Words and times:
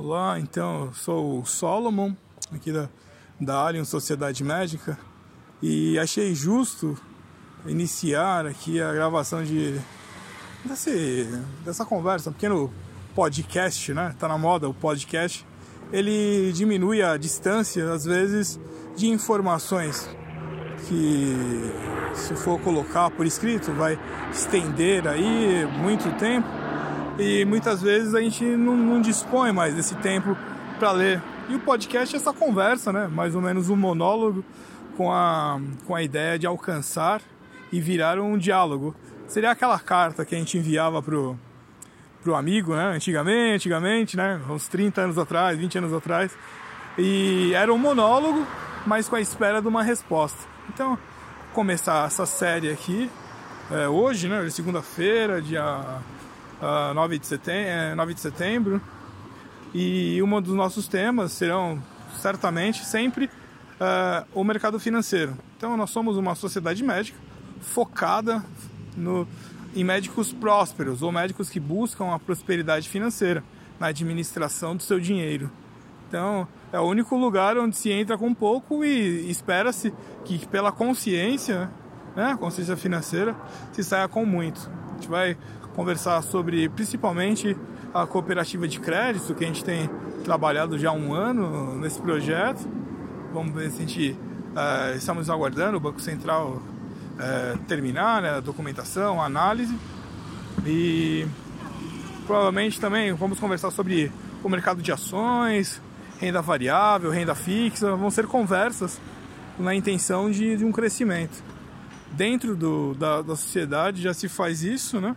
Olá, 0.00 0.38
então, 0.38 0.84
eu 0.84 0.94
sou 0.94 1.40
o 1.40 1.44
Solomon, 1.44 2.14
aqui 2.54 2.70
da, 2.70 2.88
da 3.40 3.66
Alien 3.66 3.84
Sociedade 3.84 4.44
Médica, 4.44 4.96
e 5.60 5.98
achei 5.98 6.36
justo 6.36 6.96
iniciar 7.66 8.46
aqui 8.46 8.80
a 8.80 8.92
gravação 8.92 9.42
de 9.42 9.76
desse, 10.64 11.26
dessa 11.64 11.84
conversa, 11.84 12.30
um 12.30 12.32
pequeno 12.32 12.72
podcast, 13.12 13.92
né? 13.92 14.14
Tá 14.20 14.28
na 14.28 14.38
moda 14.38 14.68
o 14.68 14.72
podcast. 14.72 15.44
Ele 15.92 16.52
diminui 16.52 17.02
a 17.02 17.16
distância, 17.16 17.92
às 17.92 18.04
vezes, 18.04 18.60
de 18.96 19.08
informações 19.08 20.08
que, 20.86 21.34
se 22.14 22.36
for 22.36 22.60
colocar 22.60 23.10
por 23.10 23.26
escrito, 23.26 23.72
vai 23.72 23.98
estender 24.30 25.08
aí 25.08 25.66
muito 25.82 26.08
tempo 26.18 26.57
e 27.18 27.44
muitas 27.44 27.82
vezes 27.82 28.14
a 28.14 28.20
gente 28.20 28.44
não, 28.44 28.76
não 28.76 29.00
dispõe 29.00 29.52
mais 29.52 29.74
desse 29.74 29.94
tempo 29.96 30.36
para 30.78 30.92
ler. 30.92 31.20
E 31.48 31.54
o 31.54 31.58
podcast 31.58 32.14
é 32.14 32.18
essa 32.18 32.32
conversa, 32.32 32.92
né? 32.92 33.08
Mais 33.08 33.34
ou 33.34 33.42
menos 33.42 33.68
um 33.68 33.76
monólogo 33.76 34.44
com 34.96 35.12
a, 35.12 35.60
com 35.86 35.94
a 35.94 36.02
ideia 36.02 36.38
de 36.38 36.46
alcançar 36.46 37.20
e 37.72 37.80
virar 37.80 38.20
um 38.20 38.38
diálogo. 38.38 38.94
Seria 39.26 39.50
aquela 39.50 39.78
carta 39.78 40.24
que 40.24 40.34
a 40.34 40.38
gente 40.38 40.56
enviava 40.56 41.02
pro, 41.02 41.36
pro 42.22 42.36
amigo, 42.36 42.76
né? 42.76 42.92
Antigamente, 42.94 43.54
antigamente, 43.54 44.16
né? 44.16 44.40
Uns 44.48 44.68
30 44.68 45.00
anos 45.00 45.18
atrás, 45.18 45.58
20 45.58 45.78
anos 45.78 45.92
atrás. 45.92 46.36
E 46.96 47.52
era 47.54 47.72
um 47.72 47.78
monólogo, 47.78 48.46
mas 48.86 49.08
com 49.08 49.16
a 49.16 49.20
espera 49.20 49.60
de 49.60 49.66
uma 49.66 49.82
resposta. 49.82 50.38
Então, 50.68 50.96
começar 51.52 52.06
essa 52.06 52.26
série 52.26 52.70
aqui 52.70 53.10
é, 53.70 53.88
hoje, 53.88 54.28
né? 54.28 54.48
Segunda-feira, 54.50 55.42
dia 55.42 56.00
uh, 56.60 56.94
9, 56.94 57.18
de 57.18 57.26
setembro, 57.26 57.96
9 57.96 58.14
de 58.14 58.20
setembro. 58.20 58.80
E 59.74 60.22
um 60.22 60.40
dos 60.40 60.54
nossos 60.54 60.88
temas 60.88 61.32
serão, 61.32 61.82
certamente, 62.16 62.84
sempre 62.84 63.26
uh, 63.26 64.26
o 64.34 64.42
mercado 64.42 64.78
financeiro. 64.80 65.36
Então, 65.56 65.76
nós 65.76 65.90
somos 65.90 66.16
uma 66.16 66.34
sociedade 66.34 66.82
médica 66.82 67.18
focada 67.60 68.44
no, 68.96 69.26
em 69.74 69.84
médicos 69.84 70.32
prósperos 70.32 71.02
ou 71.02 71.12
médicos 71.12 71.50
que 71.50 71.60
buscam 71.60 72.14
a 72.14 72.18
prosperidade 72.18 72.88
financeira 72.88 73.42
na 73.78 73.88
administração 73.88 74.76
do 74.76 74.82
seu 74.82 74.98
dinheiro. 74.98 75.50
Então, 76.08 76.48
é 76.72 76.80
o 76.80 76.84
único 76.84 77.16
lugar 77.16 77.58
onde 77.58 77.76
se 77.76 77.90
entra 77.90 78.16
com 78.16 78.32
pouco 78.32 78.84
e 78.84 79.30
espera-se 79.30 79.92
que, 80.24 80.46
pela 80.46 80.72
consciência, 80.72 81.70
né, 82.16 82.36
consciência 82.40 82.76
financeira, 82.76 83.36
se 83.72 83.84
saia 83.84 84.08
com 84.08 84.24
muito. 84.24 84.70
A 84.98 85.00
gente 85.00 85.10
vai 85.10 85.36
conversar 85.76 86.20
sobre 86.22 86.68
principalmente 86.70 87.56
a 87.94 88.04
cooperativa 88.04 88.66
de 88.66 88.80
crédito, 88.80 89.32
que 89.32 89.44
a 89.44 89.46
gente 89.46 89.64
tem 89.64 89.88
trabalhado 90.24 90.76
já 90.76 90.90
há 90.90 90.92
um 90.92 91.14
ano 91.14 91.76
nesse 91.76 92.02
projeto. 92.02 92.68
Vamos 93.32 93.54
ver 93.54 93.70
se 93.70 93.76
a 93.76 93.80
gente 93.86 94.10
uh, 94.10 94.96
estamos 94.96 95.30
aguardando 95.30 95.76
o 95.76 95.80
Banco 95.80 96.00
Central 96.00 96.60
uh, 97.14 97.58
terminar 97.68 98.22
né, 98.22 98.30
a 98.30 98.40
documentação, 98.40 99.22
a 99.22 99.26
análise. 99.26 99.72
E 100.66 101.24
provavelmente 102.26 102.80
também 102.80 103.12
vamos 103.12 103.38
conversar 103.38 103.70
sobre 103.70 104.10
o 104.42 104.48
mercado 104.48 104.82
de 104.82 104.90
ações, 104.90 105.80
renda 106.18 106.42
variável, 106.42 107.12
renda 107.12 107.36
fixa. 107.36 107.94
Vão 107.94 108.10
ser 108.10 108.26
conversas 108.26 109.00
na 109.56 109.76
intenção 109.76 110.28
de, 110.28 110.56
de 110.56 110.64
um 110.64 110.72
crescimento. 110.72 111.40
Dentro 112.12 112.56
do, 112.56 112.94
da, 112.94 113.22
da 113.22 113.36
sociedade 113.36 114.02
já 114.02 114.12
se 114.12 114.28
faz 114.28 114.62
isso, 114.62 115.00
né? 115.00 115.14